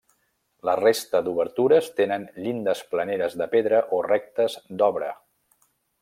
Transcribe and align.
La 0.67 0.73
resta 0.77 1.19
d'obertures 1.27 1.89
tenen 1.99 2.25
llindes 2.45 2.81
planeres 2.93 3.35
de 3.41 3.49
pedra 3.55 3.83
o 3.99 4.03
rectes 4.09 4.57
d'obra. 4.81 5.13